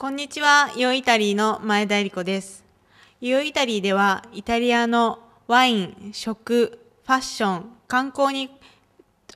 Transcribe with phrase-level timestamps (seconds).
[0.00, 2.64] こんにちは、ヨイタリーの前田恵理子です。
[3.20, 5.18] ヨイタリーでは、イタリアの
[5.48, 8.48] ワイン、食、ファッション、観光に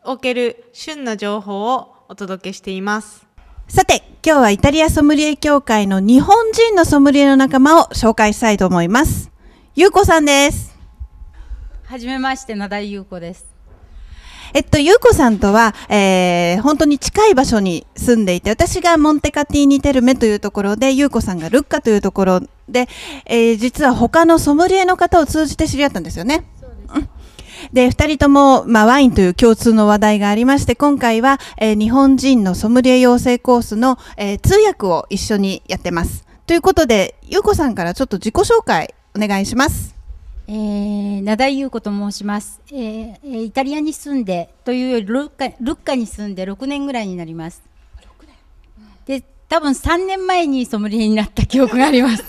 [0.04, 3.27] おける旬な情報をお届けしています。
[3.67, 9.32] さて、今日はイタリアソムリエ協会の日本人のソムリエの仲間を紹介したいと思います。
[9.75, 10.79] ゆうこさんです。
[11.86, 13.51] はじめまして、名田優子です。
[14.55, 22.89] えっと、ゆうこさんとは、えー、本当に近い場所に住んでいて、私がモンテカティーニテルメというところで、ゆうこさんがルッカというところで、
[23.25, 26.45] えー、実は他のソムリエの方を通じて知り合ったんですよね。
[26.95, 27.09] うん
[27.73, 36.25] で、二人とも、まあ、ワインという共通の話題がありまして、今回は、えー日本人のソムリエ養成コースの、えー通訳を一緒にやってます。
[36.47, 40.02] ということで、ゆうこさんからちょっと自己紹介お願いします。
[40.48, 47.62] えー、名田優子と申します、えーえーイタリアに住んで、というよりルッカ、ルッカに住んで6年ぐらいになります。
[49.06, 52.25] で、多分3年前にソムリエになった記憶があります。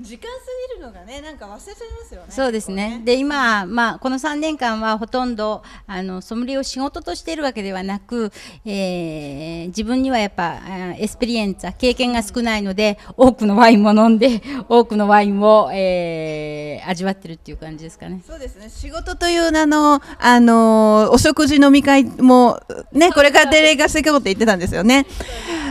[0.00, 0.28] 時間過
[0.76, 3.00] ぎるのがね、なんか忘れちゃいますよねそうですね。
[3.04, 8.32] で、今、まあ、この3年間はほとんど、あの、ソムリエを仕事としているわけではなく、
[8.64, 18.22] えー自分にはやっぱ、あエスペリエンツァ、経験が少ないので、多くのワインも飲んで、 多くのワインを、えー味わってるっていう感じですかね。
[18.26, 18.68] そうですね。
[18.68, 22.60] 仕事という名の、あの、お食事飲み会も、
[22.92, 25.06] ね、これからデレガしていこうって言ってたんですよね。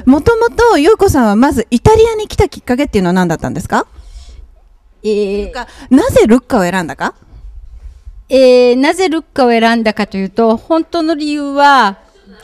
[0.06, 3.88] もともと、ゆうこさんはまずイタリアに来たきっかけっていうのは何だったんですか？
[5.04, 7.16] えーかなぜルッカを選んだか？
[8.30, 11.98] えーなぜルッカを選んだかというと、本当の理由は、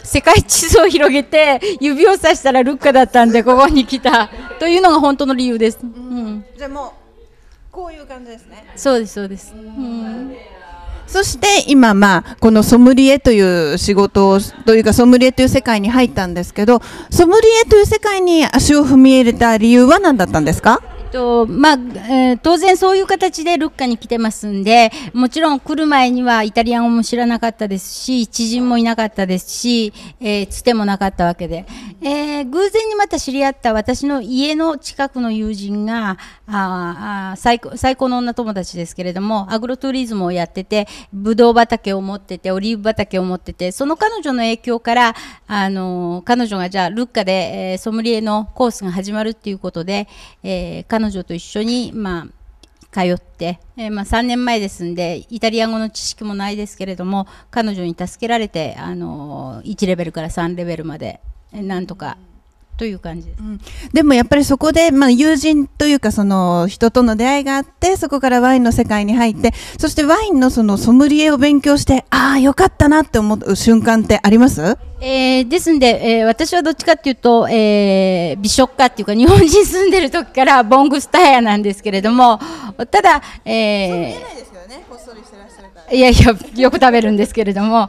[0.04, 4.30] 世界地図を広げて、指をさしたらルッカだったんで、ここに来た。
[4.60, 5.80] というのが本当の理由です。
[5.82, 6.46] うん。
[6.58, 6.92] じゃあもう、
[7.72, 8.66] こういう感じですね。
[8.76, 9.54] そうです、そうです。
[9.54, 10.36] うん。
[11.08, 20.82] そして今、まあ、このソムリエという仕事を、というかソムリエという世界に入ったんですけど、ソムリエという世界に足を踏み入れた理由は何だったんですか？
[21.08, 31.66] とまあえー当然そういう形でルッカに来てますんで、もちろん来る前にはイタリア語も知らなかったですし、知人もいなかったですし、えーつてもなかったわけで、
[32.00, 45.16] えー偶然にまた知り合った私の家の近くの友人が、ああ最高最高の女友達ですけれども、アグロツーリズムをやってて、ブドウ畑を持ってて、オリーブ畑を持ってて、その彼女の影響から、
[45.48, 50.08] あの彼女がじゃあルッカで、えーソムリエのコースが始まるっていうことで、
[50.44, 52.28] えー彼女と一緒に、まあ、
[52.92, 61.22] 通って、えーまあ、3年前ですんでイタリア語の知識もないですけれども彼女に助けられて、あのー1レベルから3レベルまで、
[61.62, 62.18] なんとか
[62.78, 63.40] という感じです。
[63.92, 74.78] でもやっぱりそこで、まあ、友人というかその人との出会いがあってそこからワインの世界に入ってそしてワインのそのソムリエを勉強してああよかったなって思う瞬間ってあります？
[75.02, 82.40] えーですんで、えー私はどっちかっていうと、えー美食家っていうか日本人住んでる時からボングスタイヤなんですけれども
[82.92, 84.38] ただ、えーい
[85.90, 87.88] いやいや、よく食べるんですけれども、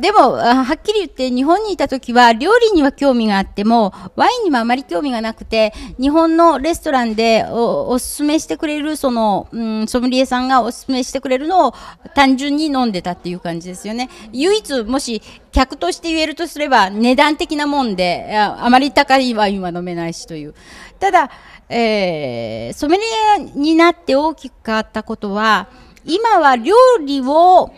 [0.00, 11.74] でも、はっきり言って、日本にいた時は、料理には興味があっても、ワインにはあまり興味がなくて、日本のレストランでおおすすめしてくれる、その、うん、ソムリエさんがおすすめしてくれるのを
[12.14, 14.10] 単純に飲んでたっていう感じですよね。
[14.32, 20.54] 唯一、もし、客として言えるとすれば、値段的なもんで、あまり高いワインは飲めないしという。
[21.00, 21.30] ただ、
[21.70, 25.68] えーソムリエになって大きく変わったことは、
[26.04, 27.72] 今は料理を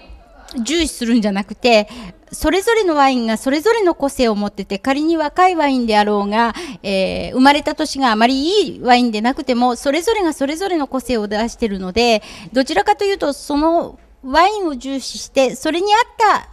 [0.63, 1.89] 重視するんじゃなくて、
[2.33, 12.23] それぞれのワインがそれぞれの個性を持ってて、仮に若いワインであろうが、えー生まれた年があまりいいワインでなくても、それぞれがそれぞれの個性を出してるので、
[12.53, 16.01] どちらかというと、そのワインを重視して、それに合っ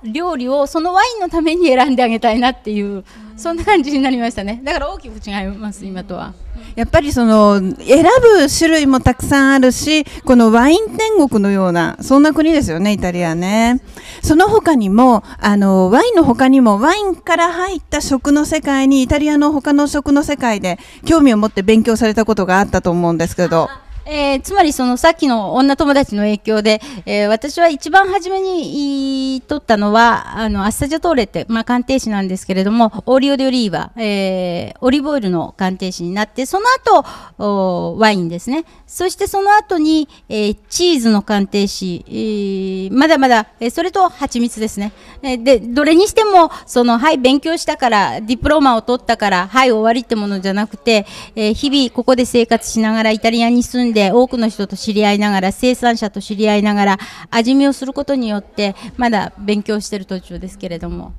[0.04, 3.04] た料理をそのワインのために選んであげたいなっていう、
[3.36, 4.62] そんな感じになりましたね。
[4.64, 6.34] だから大きく違います、今とは。
[6.76, 13.82] やっぱりその選ぶ種類もたくさんあるしこのワイン天国のようなそんな国ですよねイタリアね
[14.22, 23.70] その他にもあのワインの他にもワインから入った食の世界にイタリアの他の食の世界で興味を持って勉強されたことがあったと思うんですけど
[24.10, 37.06] えーつまりそのさっきの女友達の影響で、えー私は一番初めに取ったのは、あの、アッサジャトーレって、まあ、鑑定士なんですけれども、オリオデオリーバ、えーオリーブオイルの鑑定士になって、その後、
[37.38, 38.66] おワインですね。
[38.86, 44.94] そしてその後に、えーチーズの鑑定士、えーまだまだ、えーそれと蜂蜜ですね。
[45.22, 51.06] えーで、どれにしても、その、はい、勉強したから、ディプローマを取ったから、はい、終わりってものじゃなくて、
[51.36, 57.00] えー日々ここで生活しながら、イタリアに住んで、多くの人と知り合いながら、生産者と知り合いながら、
[57.32, 61.14] 味見をすることによって、まだ勉強してる途中ですけれども。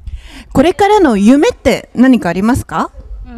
[0.52, 2.90] これからの夢って何かありますか？
[3.26, 3.30] う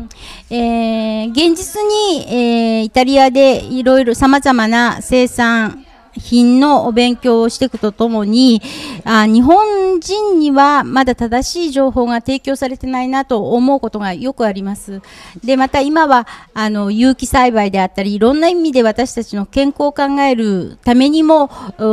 [0.52, 5.84] ーえー現実に、えーイタリアでいろいろ様々な生産
[6.16, 8.62] 品のお勉強をしていくとともに
[9.04, 15.02] あ日本人にはまだ正しい情報が提供されてないなと思うことがよくあります。
[15.44, 21.50] でまた今はあの有機栽培であったりいろんな意味で私たちの健康を考えるためにも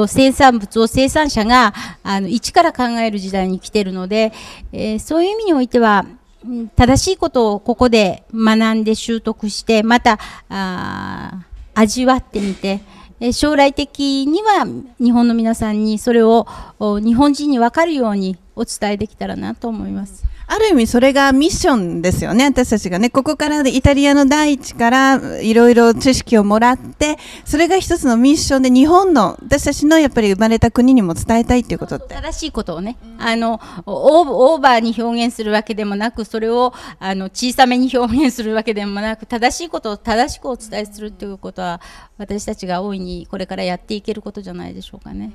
[0.07, 1.73] 生産物を生産者が
[2.03, 4.33] あの一から考える時代に来ているので、
[4.71, 6.05] えーそういう意味においては
[6.75, 10.17] 正しいことをここで学んで習得してまた
[11.73, 12.81] 味わってみて
[13.19, 14.65] え将来的には
[14.99, 16.45] 日本の皆さんにそれを
[16.79, 20.23] 日本人に分かるようにお伝えできたらなと思います。
[20.49, 22.45] ある意味それがミッションですよね。
[22.45, 32.15] 私たちがね、ここからでイタリアの大地からいろいろ知識をもらって、それが一つのミッションで日本の私たちのやっぱり生まれた国にも伝えたいっていうことって。
[32.15, 41.81] 正しいことをね、あのオーバーに表現するわけでもなくそれをあの小さめに表現するわけでもなく正しいことを正しくお伝えするということは
[42.17, 45.31] 私たちが大いにこれからやっていけることじゃないでしょうかね。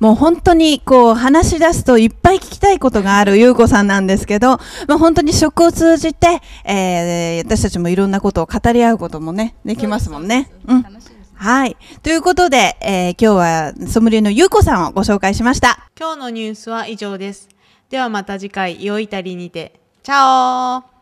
[0.00, 10.50] もう本当にこう話し出すといっぱい聞きたいことがある優子さんなんですけど、まあ、本当に食を通じて、えー私たちもいろんなことを語り合うこともね、できますもんね。
[10.66, 10.84] うん。
[11.34, 11.76] はい。
[12.02, 15.88] ということで、えー今日はソムリエの優子さんをご紹介しました。
[15.98, 17.48] 今日のニュースは以上です。
[17.90, 19.80] ではまた次回、良いイタリにて。
[20.02, 20.97] チャオ